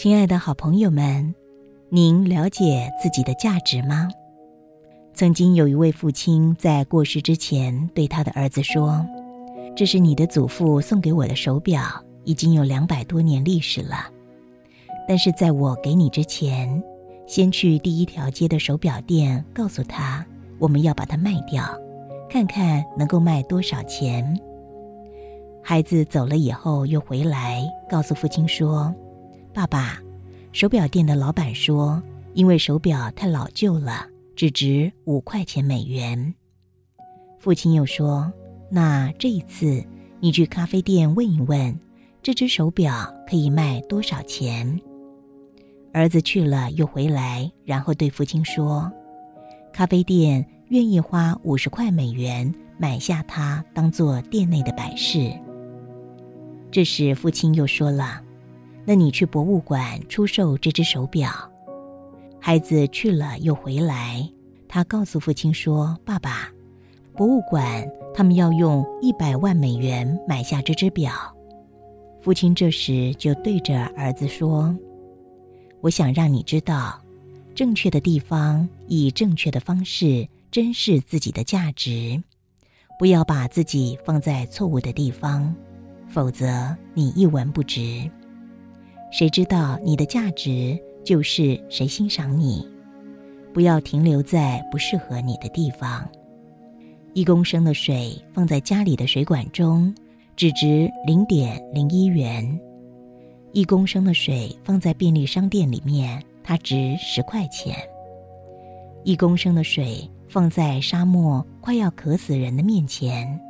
[0.00, 1.34] 亲爱的好朋友们，
[1.88, 4.08] 您了解自己的价值吗？
[5.12, 9.04] 曾经有一位父亲在过世之前对他的儿子说
[9.74, 11.82] ：“这是你的祖父送给我的手表，
[12.22, 14.08] 已经有两百多年历史了。
[15.08, 16.80] 但是在我给你之前，
[17.26, 20.24] 先去第一条街的手表店，告诉他
[20.60, 21.64] 我们要把它卖掉，
[22.30, 24.38] 看看能够卖多少钱。”
[25.60, 28.94] 孩子走了以后，又回来告诉父亲说。
[29.58, 30.00] 爸爸，
[30.52, 32.00] 手表店的老板说，
[32.32, 36.32] 因为手表太老旧了，只值五块钱美元。
[37.40, 38.32] 父亲又说
[38.70, 39.84] ：“那这一次
[40.20, 41.76] 你去咖啡店问一问，
[42.22, 44.80] 这只手表可以卖多少钱？”
[45.92, 48.88] 儿子去了又回来，然后对父亲说
[49.74, 55.32] ：“咖啡店愿意花五十块美元买下它，当做店内的摆饰。”
[56.70, 58.22] 这时，父亲又说了。
[58.88, 61.30] 那你去博物馆出售这只手表，
[62.40, 64.26] 孩子去了又回来，
[64.66, 66.48] 他告诉父亲说：“爸爸，
[67.14, 71.12] 博物馆他们要用一百万美元买下这只表。”
[72.22, 74.74] 父亲这时就对着儿子说
[75.82, 76.98] ：“我想让你知道，
[77.54, 82.22] 正确的地方以正确的方式珍视自己的价值，
[82.98, 85.54] 不要把自己放在错误的地方，
[86.08, 88.10] 否则你一文不值。”
[89.10, 92.68] 谁知道你的价值就是谁欣赏你，
[93.54, 96.06] 不要停留在不适合你的地方。
[97.14, 99.92] 一公升的水放在家里的水管中，
[100.36, 102.44] 只值零点零一元；
[103.52, 107.74] 一公升的水放在便利商店里面，它值十块钱；
[109.04, 113.40] 一公升的水放在沙漠快要渴死人的面前，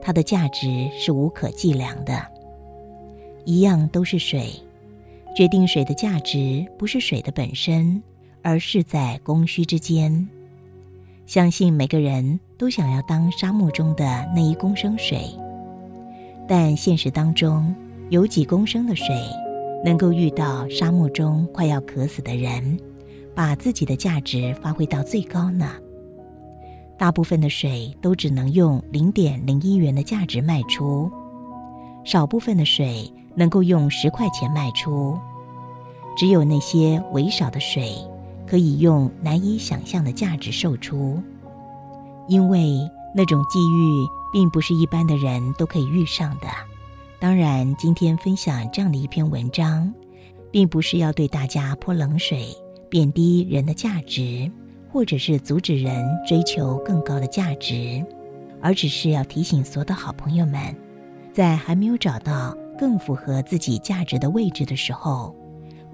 [0.00, 2.24] 它的价值是无可计量的。
[3.44, 4.52] 一样都是水。
[5.34, 8.02] 决定水的价值不是水的本身，
[8.42, 10.28] 而是在供需之间。
[11.24, 15.22] 相信每个人都想要当沙漠中的那一公升水，
[16.48, 17.74] 但现实当中
[18.08, 19.06] 有几公升的水
[19.84, 22.78] 能够遇到沙漠中快要渴死的人，
[23.34, 25.70] 把自己的价值发挥到最高呢？
[26.98, 31.10] 大部分的水都只能用零点零一元的价值卖出，
[32.04, 33.10] 少部分的水。
[33.34, 35.18] 能够用十块钱卖出，
[36.16, 37.96] 只有那些微少的水，
[38.46, 41.22] 可以用难以想象的价值售出，
[42.28, 42.78] 因为
[43.14, 46.48] 那种际遇并不是一般的人都可以遇上的。
[47.18, 49.92] 当然，今天分享这样的一篇文章，
[50.50, 52.48] 并不是要对大家泼冷水、
[52.88, 54.50] 贬低人的价值，
[54.92, 58.04] 或者是阻止人追求更高的价值，
[58.60, 60.74] 而只是要提醒所有的好朋友们，
[61.32, 62.56] 在还没有找到。
[62.80, 65.36] 更符合自己价值的位置的时候，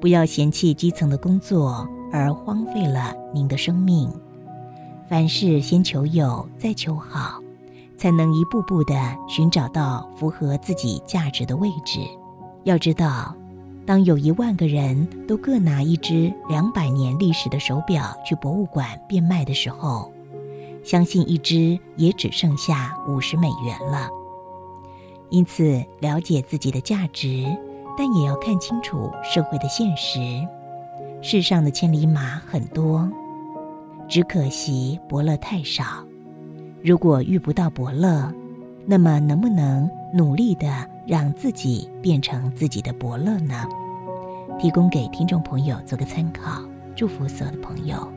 [0.00, 4.08] 不要嫌弃基层的工作而荒废了您的生命。
[5.08, 7.40] 凡事先求有，再求好，
[7.98, 8.94] 才能一步步的
[9.28, 11.98] 寻找到符合自己价值的位置。
[12.62, 13.34] 要知道，
[13.84, 20.12] 当有一万个人都各拿一只两百年历史的手表去博物馆变卖的时候，
[20.84, 24.08] 相信一只也只剩下五十美元了。
[25.30, 27.44] 因此，了解自己的价值，
[27.98, 30.18] 但也要看清楚社会的现实。
[31.22, 33.10] 世上的千里马很多，
[34.08, 35.84] 只可惜伯乐太少。
[36.82, 38.32] 如果遇不到伯乐，
[38.84, 40.68] 那么能不能努力的
[41.06, 43.64] 让自己变成自己的伯乐呢？
[44.58, 46.62] 提供给听众朋友做个参考。
[46.94, 48.15] 祝福所有的朋友。